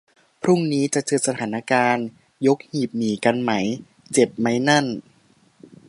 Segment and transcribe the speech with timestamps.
[0.41, 2.05] พรุ่งนี้จะเจอสถานการณ์
[2.47, 3.65] "ยกหีบหนี" กันมั้ย
[4.13, 4.85] เจ็บมั้ยนั่น